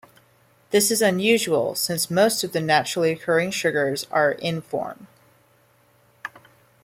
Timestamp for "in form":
4.31-5.05